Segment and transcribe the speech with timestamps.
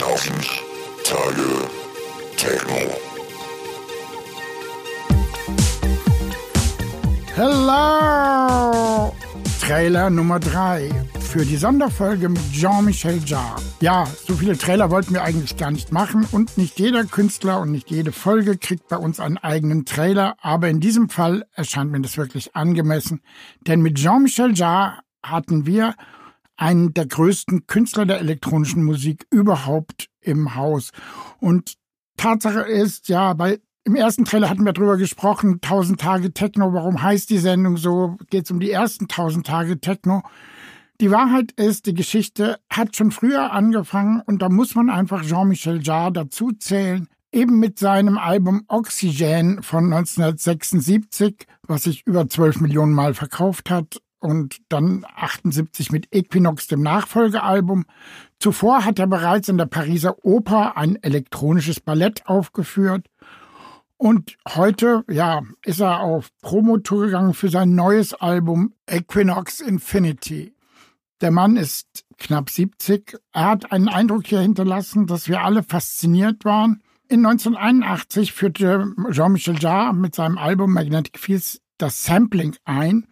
[0.00, 0.32] 1000
[1.02, 1.42] Tage
[2.36, 2.76] Techno.
[7.34, 9.12] Hello!
[9.60, 10.88] Trailer Nummer 3
[11.18, 13.60] für die Sonderfolge mit Jean-Michel Jarre.
[13.80, 17.72] Ja, so viele Trailer wollten wir eigentlich gar nicht machen und nicht jeder Künstler und
[17.72, 22.00] nicht jede Folge kriegt bei uns einen eigenen Trailer, aber in diesem Fall erscheint mir
[22.00, 23.20] das wirklich angemessen,
[23.62, 25.96] denn mit Jean-Michel Jarre hatten wir
[26.58, 30.90] einen der größten Künstler der elektronischen Musik überhaupt im Haus.
[31.40, 31.74] Und
[32.16, 37.02] Tatsache ist, ja, bei im ersten Trailer hatten wir darüber gesprochen, 1000 Tage Techno, warum
[37.02, 38.18] heißt die Sendung so?
[38.28, 40.22] Geht es um die ersten 1000 Tage Techno?
[41.00, 45.80] Die Wahrheit ist, die Geschichte hat schon früher angefangen und da muss man einfach Jean-Michel
[45.82, 47.08] Jarre dazu zählen.
[47.32, 54.00] Eben mit seinem Album Oxygen von 1976, was sich über 12 Millionen Mal verkauft hat
[54.20, 57.84] und dann 78 mit Equinox, dem Nachfolgealbum.
[58.38, 63.06] Zuvor hat er bereits in der Pariser Oper ein elektronisches Ballett aufgeführt
[63.98, 70.54] und heute, ja, ist er auf Promotour gegangen für sein neues Album Equinox Infinity.
[71.20, 73.18] Der Mann ist knapp 70.
[73.32, 76.80] Er hat einen Eindruck hier hinterlassen, dass wir alle fasziniert waren.
[77.08, 83.08] In 1981 führte Jean-Michel Jarre mit seinem Album Magnetic Fields das Sampling ein.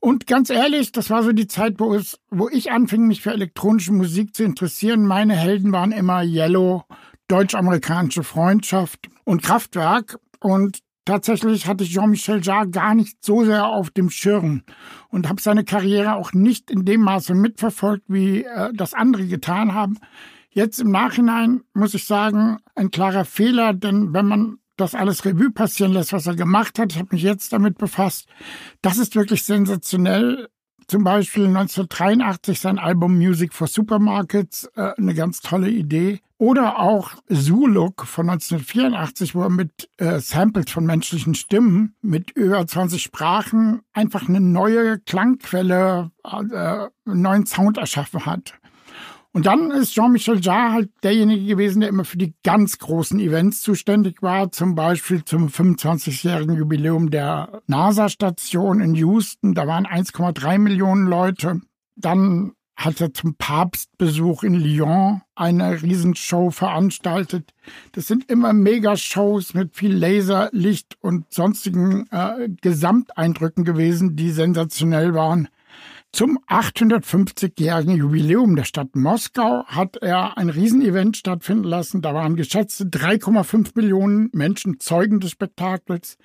[0.00, 3.32] Und ganz ehrlich, das war so die Zeit, wo, es, wo ich anfing, mich für
[3.32, 5.06] elektronische Musik zu interessieren.
[5.06, 6.84] Meine Helden waren immer Yellow,
[7.28, 10.18] deutsch-amerikanische Freundschaft und Kraftwerk.
[10.40, 14.62] Und tatsächlich hatte ich Jean-Michel Jarre gar nicht so sehr auf dem Schirm
[15.10, 19.74] und habe seine Karriere auch nicht in dem Maße mitverfolgt, wie äh, das andere getan
[19.74, 19.98] haben.
[20.48, 25.50] Jetzt im Nachhinein muss ich sagen, ein klarer Fehler, denn wenn man das alles Revue
[25.50, 28.26] passieren lässt, was er gemacht hat, ich habe mich jetzt damit befasst,
[28.82, 30.48] das ist wirklich sensationell
[30.90, 36.20] zum Beispiel 1983 sein Album Music for Supermarkets, äh, eine ganz tolle Idee.
[36.36, 42.66] Oder auch Zuluk von 1984, wo er mit äh, Samples von menschlichen Stimmen mit über
[42.66, 48.54] 20 Sprachen einfach eine neue Klangquelle, äh, einen neuen Sound erschaffen hat.
[49.32, 53.60] Und dann ist Jean-Michel Jarre halt derjenige gewesen, der immer für die ganz großen Events
[53.60, 59.54] zuständig war, zum Beispiel zum 25-jährigen Jubiläum der NASA-Station in Houston.
[59.54, 61.60] Da waren 1,3 Millionen Leute.
[61.94, 67.52] Dann hat er zum Papstbesuch in Lyon eine Riesenshow veranstaltet.
[67.92, 75.48] Das sind immer Megashows mit viel Laserlicht und sonstigen äh, Gesamteindrücken gewesen, die sensationell waren.
[76.12, 82.02] Zum 850-jährigen Jubiläum der Stadt Moskau hat er ein Riesenevent stattfinden lassen.
[82.02, 86.18] Da waren geschätzte 3,5 Millionen Menschen Zeugen des Spektakels.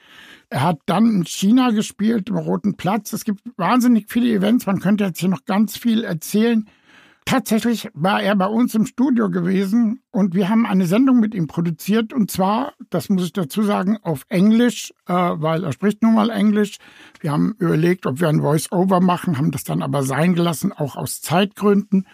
[0.50, 3.14] Er hat dann in China gespielt, im Roten Platz.
[3.14, 4.66] Es gibt wahnsinnig viele Events.
[4.66, 6.68] Man könnte jetzt hier noch ganz viel erzählen.
[7.28, 11.48] Tatsächlich war er bei uns im Studio gewesen und wir haben eine Sendung mit ihm
[11.48, 16.14] produziert und zwar, das muss ich dazu sagen, auf Englisch, äh, weil er spricht nun
[16.14, 16.78] mal Englisch.
[17.20, 20.96] Wir haben überlegt, ob wir ein Voice-Over machen, haben das dann aber sein gelassen, auch
[20.96, 22.06] aus Zeitgründen.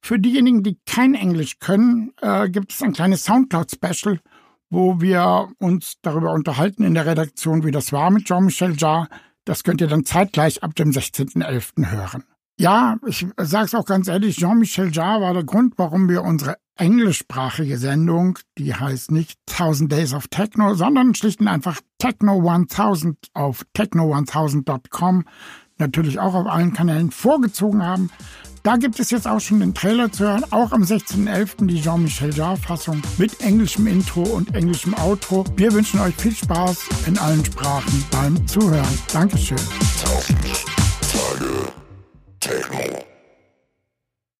[0.00, 4.18] Für diejenigen, die kein Englisch können, äh, gibt es ein kleines Soundcloud-Special,
[4.70, 9.06] wo wir uns darüber unterhalten in der Redaktion, wie das war mit Jean-Michel Jarre.
[9.44, 11.92] Das könnt ihr dann zeitgleich ab dem 16.11.
[11.92, 12.24] hören.
[12.60, 16.56] Ja, ich sage es auch ganz ehrlich, Jean-Michel Jarre war der Grund, warum wir unsere
[16.76, 23.16] englischsprachige Sendung, die heißt nicht 1000 Days of Techno, sondern schlicht und einfach Techno 1000
[23.32, 25.24] auf techno1000.com,
[25.78, 28.10] natürlich auch auf allen Kanälen vorgezogen haben.
[28.64, 31.68] Da gibt es jetzt auch schon den Trailer zu hören, auch am 16.11.
[31.68, 35.44] die Jean-Michel Jarre-Fassung mit englischem Intro und englischem Outro.
[35.54, 38.98] Wir wünschen euch viel Spaß in allen Sprachen beim Zuhören.
[39.12, 39.58] Dankeschön.
[40.04, 40.38] 1000
[41.12, 41.87] Tage
[42.48, 43.07] Techno.